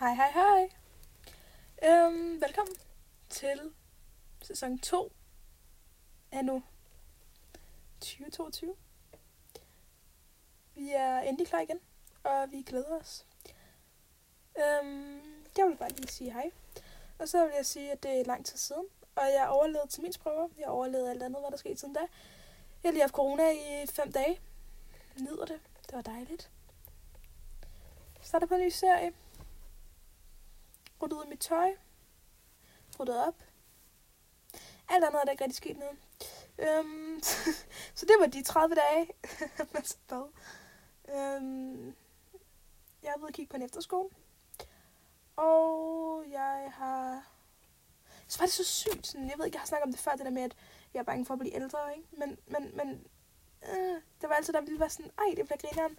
Hej, 0.00 0.14
hej, 0.14 0.30
hej. 0.30 0.70
Øhm, 1.84 2.40
velkommen 2.40 2.76
til 3.30 3.72
sæson 4.42 4.78
2 4.78 5.12
af 6.32 6.44
nu 6.44 6.62
2022. 8.00 8.76
Vi 10.74 10.90
er 10.90 11.20
endelig 11.20 11.46
klar 11.46 11.60
igen, 11.60 11.80
og 12.24 12.52
vi 12.52 12.62
glæder 12.62 12.98
os. 13.00 13.26
Øhm, 14.56 15.44
jeg 15.56 15.66
vil 15.66 15.76
bare 15.76 15.90
lige 15.90 16.08
sige 16.08 16.32
hej. 16.32 16.50
Og 17.18 17.28
så 17.28 17.44
vil 17.44 17.54
jeg 17.56 17.66
sige, 17.66 17.92
at 17.92 18.02
det 18.02 18.20
er 18.20 18.24
lang 18.24 18.46
tid 18.46 18.58
siden, 18.58 18.86
og 19.16 19.24
jeg 19.24 19.48
overlevede 19.48 19.88
til 19.88 20.02
min 20.02 20.12
prøver. 20.20 20.48
Jeg 20.58 20.68
overlevede 20.68 21.10
alt 21.10 21.22
andet, 21.22 21.42
hvad 21.42 21.50
der 21.50 21.56
skete 21.56 21.76
siden 21.76 21.94
da. 21.94 22.00
Jeg 22.82 22.88
har 22.88 22.92
lige 22.92 23.02
haft 23.02 23.14
corona 23.14 23.50
i 23.50 23.86
5 23.86 24.12
dage. 24.12 24.40
Nyder 25.20 25.44
det. 25.44 25.60
Det 25.86 25.96
var 25.96 26.02
dejligt. 26.02 26.50
Starter 28.20 28.46
på 28.46 28.54
en 28.54 28.60
ny 28.60 28.68
serie. 28.68 29.12
Ryddet 31.02 31.16
ud 31.16 31.22
af 31.22 31.28
mit 31.28 31.40
tøj. 31.40 31.70
Ryddet 33.00 33.26
op. 33.26 33.42
Alt 34.88 35.04
andet 35.04 35.20
er 35.20 35.24
der 35.24 35.30
ikke 35.30 35.44
rigtig 35.44 35.56
sket 35.56 35.76
noget. 35.76 35.98
Øhm, 36.58 37.22
så 37.98 38.06
det 38.06 38.16
var 38.20 38.26
de 38.26 38.42
30 38.42 38.74
dage. 38.74 39.08
Masser 39.74 39.98
bad. 40.08 40.28
Øhm, 41.08 41.86
jeg 43.02 43.08
er 43.16 43.18
ved 43.18 43.28
at 43.28 43.34
kigge 43.34 43.50
på 43.50 43.56
en 43.56 43.62
efterskole. 43.62 44.08
Og 45.36 46.24
jeg 46.30 46.72
har... 46.74 47.26
Så 48.28 48.38
var 48.38 48.46
det 48.46 48.54
så 48.54 48.64
sygt. 48.64 49.06
Sådan, 49.06 49.30
jeg 49.30 49.38
ved 49.38 49.46
ikke, 49.46 49.56
jeg 49.56 49.60
har 49.60 49.66
snakket 49.66 49.84
om 49.84 49.92
det 49.92 50.00
før, 50.00 50.10
det 50.10 50.24
der 50.24 50.30
med, 50.30 50.42
at 50.42 50.56
jeg 50.94 51.00
er 51.00 51.04
bange 51.04 51.26
for 51.26 51.34
at 51.34 51.40
blive 51.40 51.54
ældre, 51.54 51.96
ikke? 51.96 52.08
Men, 52.12 52.38
men, 52.46 52.76
men 52.76 53.06
øh, 53.68 54.02
det 54.20 54.28
var 54.28 54.34
altid, 54.34 54.52
der 54.52 54.60
ville 54.60 54.80
være 54.80 54.90
sådan, 54.90 55.10
ej, 55.18 55.34
det 55.36 55.44
bliver 55.44 55.58
grineren. 55.58 55.98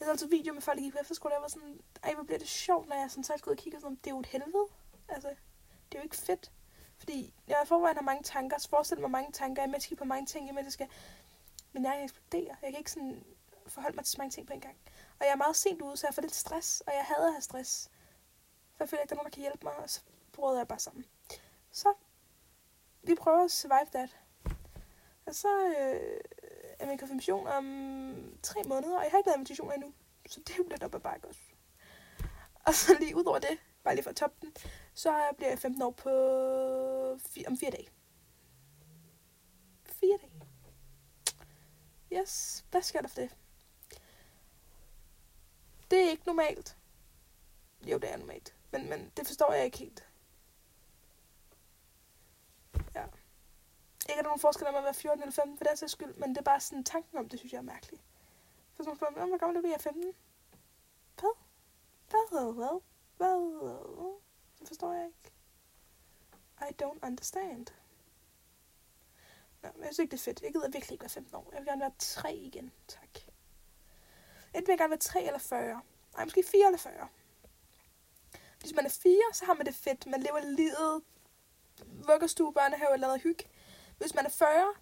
Jeg 0.00 0.06
så 0.06 0.10
altid 0.10 0.28
video 0.28 0.54
med 0.54 0.62
folk, 0.62 0.78
der 0.78 0.84
gik 0.84 0.92
på 0.92 0.98
efterskole, 1.00 1.32
og 1.32 1.36
jeg 1.36 1.42
var 1.42 1.48
sådan, 1.48 1.80
ej, 2.02 2.14
hvor 2.14 2.22
bliver 2.22 2.38
det 2.38 2.48
sjovt, 2.48 2.88
når 2.88 2.96
jeg 2.96 3.10
sådan 3.10 3.24
selv 3.24 3.40
går 3.40 3.50
ud 3.50 3.56
og 3.56 3.62
kigger 3.62 3.80
sådan, 3.80 3.96
det 3.96 4.06
er 4.06 4.10
jo 4.10 4.20
et 4.20 4.26
helvede. 4.26 4.66
Altså, 5.08 5.28
det 5.28 5.94
er 5.94 5.98
jo 5.98 6.02
ikke 6.02 6.16
fedt. 6.16 6.52
Fordi 6.98 7.34
jeg 7.46 7.60
i 7.64 7.66
forvejen 7.66 7.96
har 7.96 8.02
mange 8.02 8.22
tanker, 8.22 8.58
så 8.58 8.68
forestil 8.68 9.00
mig 9.00 9.10
mange 9.10 9.32
tanker, 9.32 9.62
jeg 9.62 9.74
er 9.90 9.96
på 9.96 10.04
mange 10.04 10.26
ting, 10.26 10.48
imens 10.48 10.64
jeg 10.64 10.72
skal... 10.72 10.88
Men 11.72 11.84
jeg 11.84 12.04
eksploderer. 12.04 12.54
Jeg 12.62 12.70
kan 12.70 12.78
ikke 12.78 12.90
sådan 12.90 13.24
forholde 13.66 13.96
mig 13.96 14.04
til 14.04 14.12
så 14.12 14.18
mange 14.18 14.30
ting 14.30 14.46
på 14.46 14.52
en 14.52 14.60
gang. 14.60 14.76
Og 15.18 15.26
jeg 15.26 15.32
er 15.32 15.36
meget 15.36 15.56
sent 15.56 15.82
ude, 15.82 15.96
så 15.96 16.06
jeg 16.06 16.14
får 16.14 16.22
lidt 16.22 16.34
stress, 16.34 16.80
og 16.80 16.92
jeg 16.94 17.04
hader 17.04 17.26
at 17.26 17.32
have 17.32 17.42
stress. 17.42 17.90
For 18.76 18.84
jeg 18.84 18.88
føler 18.88 19.02
ikke, 19.02 19.10
der 19.10 19.14
er 19.14 19.18
nogen, 19.18 19.30
der 19.30 19.34
kan 19.34 19.40
hjælpe 19.40 19.64
mig, 19.64 19.76
og 19.76 19.90
så 19.90 20.00
bryder 20.32 20.58
jeg 20.58 20.68
bare 20.68 20.78
sammen. 20.78 21.04
Så 21.72 21.94
vi 23.02 23.14
prøver 23.14 23.44
at 23.44 23.50
survive 23.50 23.86
that. 23.92 24.16
Og 25.26 25.34
så 25.34 25.66
øh, 25.66 26.20
er 26.78 26.86
min 26.86 26.98
konfirmation 26.98 27.46
om 27.46 27.64
tre 28.42 28.62
måneder, 28.62 28.96
og 28.96 29.02
jeg 29.02 29.10
har 29.10 29.18
ikke 29.18 29.28
lavet 29.28 29.38
invitation 29.38 29.72
endnu. 29.72 29.92
Så 30.30 30.40
det 30.40 30.50
er 30.50 30.56
jo 30.58 30.66
lidt 30.70 30.82
op 30.82 30.94
ad 30.94 31.00
bakke 31.00 31.28
også. 31.28 31.40
Og 32.66 32.74
så 32.74 32.96
lige 33.00 33.16
ud 33.16 33.24
over 33.24 33.38
det, 33.38 33.58
bare 33.84 33.94
lige 33.94 34.02
for 34.02 34.10
at 34.10 34.16
toppe 34.16 34.36
den, 34.46 34.54
så 34.94 35.30
bliver 35.36 35.48
jeg 35.50 35.58
15 35.58 35.82
år 35.82 35.90
på 35.90 36.08
fi- 37.14 37.46
om 37.46 37.56
fire 37.58 37.70
dage. 37.70 37.88
Fire 39.84 40.18
dage. 40.20 40.32
Yes, 42.22 42.64
hvad 42.70 42.82
sker 42.82 43.00
der 43.00 43.08
for 43.08 43.16
det? 43.20 43.36
Det 45.90 45.98
er 46.06 46.10
ikke 46.10 46.26
normalt. 46.26 46.76
Jo, 47.86 47.98
det 47.98 48.12
er 48.12 48.16
normalt. 48.16 48.54
Men, 48.70 48.88
men 48.88 49.12
det 49.16 49.26
forstår 49.26 49.52
jeg 49.52 49.64
ikke 49.64 49.78
helt. 49.78 50.08
Ja. 52.94 53.04
Ikke 54.08 54.18
er 54.18 54.22
der 54.22 54.22
nogen 54.22 54.40
forskel 54.40 54.66
om 54.66 54.74
at 54.74 54.84
være 54.84 54.94
14 54.94 55.22
eller 55.22 55.32
15 55.32 55.58
for 55.58 55.64
den 55.64 55.76
sags 55.76 55.92
skyld, 55.92 56.14
men 56.14 56.28
det 56.30 56.38
er 56.38 56.42
bare 56.42 56.60
sådan 56.60 56.84
tanken 56.84 57.18
om 57.18 57.28
det, 57.28 57.38
synes 57.38 57.52
jeg 57.52 57.58
er 57.58 57.62
mærkeligt. 57.62 58.02
For 58.80 58.84
sådan 58.84 58.96
spørger, 58.96 59.26
hvor 59.26 59.38
gammel 59.38 59.56
er 59.56 59.60
du, 59.60 59.68
jeg 59.68 59.74
er 59.74 59.78
15? 59.78 60.14
Hvad? 62.10 62.28
Hvad? 62.30 62.52
Hvad? 62.52 62.80
Hvad? 63.16 64.20
Det 64.60 64.68
forstår 64.68 64.92
jeg 64.92 65.06
ikke. 65.06 65.32
I 66.60 66.82
don't 66.82 67.06
understand. 67.06 67.66
Nå, 69.62 69.68
men 69.74 69.84
jeg 69.84 69.94
synes 69.94 69.98
ikke, 69.98 70.10
det 70.10 70.18
er 70.18 70.24
fedt. 70.24 70.42
Jeg 70.42 70.52
gider 70.52 70.68
virkelig 70.68 70.92
ikke 70.92 71.02
være 71.02 71.10
15 71.10 71.34
år. 71.34 71.48
Jeg 71.52 71.60
vil 71.60 71.66
gerne 71.66 71.80
være 71.80 71.92
3 71.98 72.34
igen, 72.34 72.72
tak. 72.88 73.18
Enten 74.54 74.66
vil 74.66 74.72
jeg 74.72 74.78
gerne 74.78 74.90
være 74.90 74.98
3 74.98 75.22
eller 75.22 75.38
40. 75.38 75.80
Nej, 76.14 76.24
måske 76.24 76.44
4 76.50 76.66
eller 76.66 76.78
40. 76.78 77.08
Hvis 78.60 78.74
man 78.74 78.86
er 78.86 78.90
4, 79.02 79.34
så 79.34 79.44
har 79.44 79.54
man 79.54 79.66
det 79.66 79.74
fedt. 79.74 80.06
Man 80.06 80.22
lever 80.22 80.40
livet, 80.40 81.02
vuggestue, 82.06 82.52
børnehave 82.52 82.96
lavet 82.96 83.20
hygge. 83.20 83.44
Hvis 83.98 84.14
man 84.14 84.26
er 84.26 84.30
40, 84.30 84.74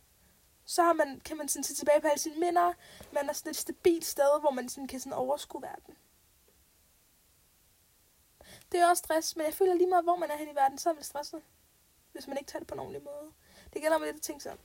så 0.68 0.82
har 0.82 0.92
man, 0.92 1.20
kan 1.20 1.36
man 1.36 1.48
sådan 1.48 1.64
se 1.64 1.74
tilbage 1.74 2.00
på 2.00 2.06
alle 2.06 2.18
sine 2.18 2.40
minder. 2.40 2.72
Man 3.12 3.28
er 3.28 3.32
sådan 3.32 3.50
et 3.50 3.56
stabilt 3.56 4.04
sted, 4.04 4.40
hvor 4.40 4.50
man 4.50 4.68
sådan 4.68 4.88
kan 4.88 5.00
sådan 5.00 5.12
overskue 5.12 5.62
verden. 5.62 5.96
Det 8.72 8.80
er 8.80 8.88
også 8.88 9.00
stress, 9.00 9.36
men 9.36 9.46
jeg 9.46 9.54
føler 9.54 9.74
lige 9.74 9.86
meget, 9.88 10.04
hvor 10.04 10.16
man 10.16 10.30
er 10.30 10.36
hen 10.36 10.48
i 10.48 10.54
verden, 10.54 10.78
så 10.78 10.90
er 10.90 10.94
man 10.94 11.02
stresset. 11.02 11.42
Hvis 12.12 12.26
man 12.26 12.38
ikke 12.38 12.50
tager 12.50 12.60
det 12.60 12.68
på 12.68 12.74
en 12.74 12.80
ordentlig 12.80 13.02
måde. 13.02 13.32
Det 13.72 13.82
gælder 13.82 13.98
mig 13.98 14.06
lidt 14.06 14.16
at 14.16 14.22
tænke 14.22 14.42
sådan. 14.42 14.58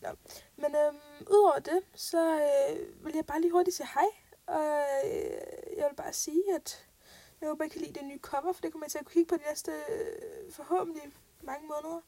Nå. 0.00 0.08
Men 0.56 0.76
øhm, 0.76 1.26
udover 1.30 1.58
det, 1.58 1.82
så 1.94 2.40
øh, 2.40 3.04
vil 3.04 3.14
jeg 3.14 3.26
bare 3.26 3.40
lige 3.40 3.52
hurtigt 3.52 3.76
sige 3.76 3.88
hej. 3.94 4.08
Og 4.46 4.84
øh, 5.04 5.76
jeg 5.76 5.88
vil 5.88 5.96
bare 5.96 6.12
sige, 6.12 6.54
at 6.54 6.88
jeg 7.40 7.48
håber, 7.48 7.64
I 7.64 7.68
kan 7.68 7.80
lide 7.80 7.92
det 7.92 8.04
nye 8.04 8.18
cover, 8.18 8.52
for 8.52 8.62
det 8.62 8.72
kommer 8.72 8.86
jeg 8.86 8.90
til 8.90 8.98
at 8.98 9.04
kunne 9.04 9.12
kigge 9.12 9.28
på 9.28 9.36
de 9.36 9.48
næste 9.48 9.72
øh, 9.72 10.52
forhåbentlig 10.52 11.12
mange 11.42 11.68
måneder. 11.68 12.00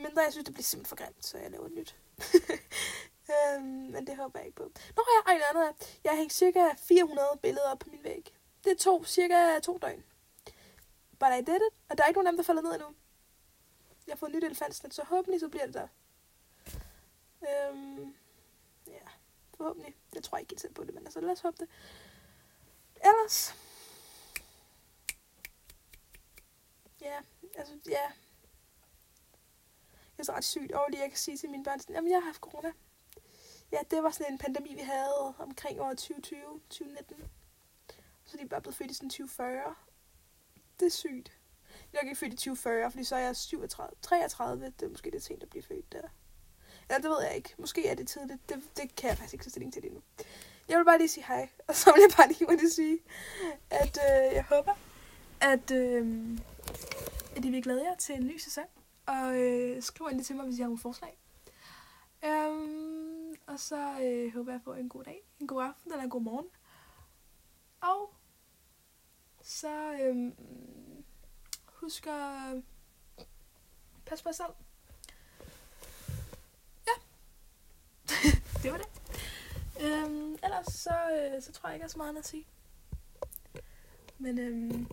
Mindre 0.00 0.22
jeg 0.22 0.32
synes, 0.32 0.44
det 0.44 0.54
bliver 0.54 0.64
simpelthen 0.64 0.96
for 0.96 1.04
grimt, 1.04 1.26
så 1.26 1.38
jeg 1.38 1.50
laver 1.50 1.66
et 1.66 1.72
nyt. 1.72 1.96
øhm, 3.34 3.64
men 3.64 4.06
det 4.06 4.16
håber 4.16 4.38
jeg 4.38 4.46
ikke 4.46 4.56
på. 4.56 4.72
Nå 4.96 5.04
ja, 5.08 5.32
ej, 5.32 5.40
andet 5.50 6.00
Jeg 6.04 6.12
har 6.12 6.16
hængt 6.16 6.32
cirka 6.32 6.60
400 6.76 7.28
billeder 7.42 7.70
op 7.70 7.78
på 7.78 7.88
min 7.90 8.04
væg. 8.04 8.34
Det 8.64 8.78
tog 8.78 9.06
cirka 9.06 9.58
to 9.62 9.78
døgn. 9.78 10.04
But 11.18 11.28
I 11.38 11.40
did 11.40 11.56
it, 11.56 11.74
og 11.88 11.98
der 11.98 12.04
er 12.04 12.08
ikke 12.08 12.18
nogen 12.18 12.26
af 12.26 12.32
dem, 12.32 12.38
der 12.38 12.44
falder 12.44 12.62
ned 12.62 12.72
endnu. 12.72 12.88
Jeg 14.06 14.12
har 14.12 14.16
fået 14.16 14.32
nyt 14.32 14.44
elefantsnit, 14.44 14.94
så 14.94 15.04
håbentlig 15.04 15.40
så 15.40 15.48
bliver 15.48 15.66
det 15.66 15.74
der. 15.74 15.88
Øhm, 17.48 18.14
ja, 18.86 19.08
forhåbentlig. 19.56 19.96
Jeg 20.14 20.22
tror 20.22 20.38
ikke 20.38 20.50
helt 20.50 20.60
selv 20.60 20.74
på 20.74 20.84
det, 20.84 20.94
men 20.94 21.06
altså 21.06 21.20
lad 21.20 21.30
os 21.30 21.40
håbe 21.40 21.56
det. 21.60 21.68
Ellers. 22.96 23.54
Ja, 27.00 27.18
altså, 27.54 27.74
ja. 27.88 28.10
Det 30.20 30.28
er 30.28 30.32
så 30.32 30.36
ret 30.36 30.44
sygt 30.44 30.72
over 30.72 30.88
lige, 30.88 31.00
jeg 31.00 31.10
kan 31.10 31.18
sige 31.18 31.36
til 31.36 31.50
mine 31.50 31.64
børn, 31.64 31.80
sådan, 31.80 31.94
jamen 31.94 32.10
jeg 32.10 32.18
har 32.20 32.24
haft 32.24 32.40
corona. 32.40 32.72
Ja, 33.72 33.78
det 33.90 34.02
var 34.02 34.10
sådan 34.10 34.32
en 34.32 34.38
pandemi, 34.38 34.74
vi 34.74 34.80
havde 34.80 35.34
omkring 35.38 35.80
år 35.80 35.88
2020, 35.88 36.40
2019. 36.70 37.16
Så 38.24 38.36
de 38.36 38.42
er 38.42 38.46
bare 38.46 38.60
blevet 38.60 38.74
født 38.74 38.90
i 38.90 38.94
sådan 38.94 39.10
2040. 39.10 39.74
Det 40.80 40.86
er 40.86 40.90
sygt. 40.90 41.32
Jeg 41.92 41.98
er 41.98 42.02
ikke 42.02 42.16
født 42.16 42.32
i 42.32 42.36
2040, 42.36 42.90
fordi 42.90 43.04
så 43.04 43.16
er 43.16 43.20
jeg 43.20 43.36
37, 43.36 43.94
33. 44.02 44.64
Det 44.80 44.86
er 44.86 44.90
måske 44.90 45.10
det 45.10 45.22
sent 45.22 45.42
at 45.42 45.50
blive 45.50 45.62
født 45.62 45.92
der. 45.92 46.08
Ja, 46.90 46.96
det 46.96 47.10
ved 47.10 47.22
jeg 47.22 47.36
ikke. 47.36 47.54
Måske 47.58 47.86
er 47.86 47.94
det 47.94 48.08
tidligt. 48.08 48.48
Det, 48.48 48.62
det 48.76 48.96
kan 48.96 49.08
jeg 49.08 49.16
faktisk 49.18 49.34
ikke 49.34 49.44
tage 49.44 49.50
stilling 49.50 49.72
til 49.72 49.82
det 49.82 49.92
nu. 49.92 50.02
Jeg 50.68 50.78
vil 50.78 50.84
bare 50.84 50.98
lige 50.98 51.08
sige 51.08 51.24
hej. 51.26 51.48
Og 51.68 51.74
så 51.74 51.92
vil 51.92 52.00
jeg 52.08 52.16
bare 52.16 52.28
lige 52.28 52.46
hurtigt 52.46 52.72
sige, 52.72 52.98
at 53.70 53.98
øh, 54.08 54.34
jeg 54.34 54.44
håber, 54.44 54.74
at, 55.40 55.70
øh, 55.70 56.38
at 57.36 57.44
I 57.44 57.50
vil 57.50 57.62
glæde 57.62 57.84
jer 57.84 57.96
til 57.96 58.14
en 58.14 58.26
ny 58.26 58.38
sæson. 58.38 58.64
Og 59.10 59.36
øh, 59.36 59.82
skriv 59.82 60.06
endelig 60.06 60.26
til 60.26 60.36
mig, 60.36 60.44
hvis 60.44 60.58
I 60.58 60.60
har 60.60 60.68
nogle 60.68 60.78
forslag. 60.78 61.18
Um, 62.22 63.34
og 63.46 63.60
så 63.60 64.00
øh, 64.02 64.34
håber 64.34 64.52
jeg 64.52 64.60
på 64.64 64.74
en 64.74 64.88
god 64.88 65.04
dag, 65.04 65.22
en 65.40 65.46
god 65.46 65.62
aften 65.62 65.92
eller 65.92 66.04
en 66.04 66.10
god 66.10 66.20
morgen. 66.20 66.46
Og 67.80 68.14
så 69.42 69.92
øh, 69.92 70.32
husk 71.66 72.06
at 72.06 72.62
passe 74.06 74.24
på 74.24 74.28
jer 74.28 74.32
selv. 74.32 74.54
Ja, 76.86 76.96
det 78.62 78.72
var 78.72 78.78
det. 78.78 78.88
Øhm, 79.80 80.32
ellers 80.32 80.66
så, 80.66 80.90
øh, 80.90 81.42
så 81.42 81.52
tror 81.52 81.68
jeg 81.68 81.74
ikke, 81.74 81.82
jeg 81.82 81.84
har 81.84 81.88
så 81.88 81.98
meget 81.98 82.16
at 82.16 82.26
sige. 82.26 82.46
Men 84.18 84.38
øhm, 84.38 84.86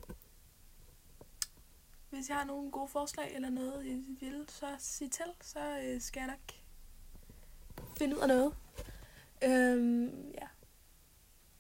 hvis 2.10 2.30
jeg 2.30 2.38
har 2.38 2.46
nogle 2.46 2.72
gode 2.72 2.88
forslag 2.88 3.36
eller 3.36 3.50
noget, 3.50 3.86
I 3.86 4.18
vil, 4.20 4.46
så 4.50 4.76
sig 4.80 5.12
til, 5.12 5.26
så 5.42 5.80
øh, 5.84 6.02
skal 6.02 6.20
jeg 6.20 6.28
nok 6.28 6.54
finde 7.98 8.16
ud 8.16 8.22
af 8.22 8.28
noget. 8.28 8.56
Øhm, 9.44 10.32
ja. 10.32 10.48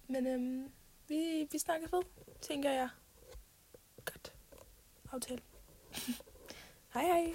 Men 0.07 0.27
øhm, 0.27 0.71
vi, 1.07 1.47
vi 1.51 1.59
snakkes 1.59 1.91
ved, 1.91 2.01
tænker 2.41 2.71
jeg. 2.71 2.89
Godt. 4.05 4.33
Aftale. 5.11 5.41
hej 6.93 7.03
hej. 7.03 7.33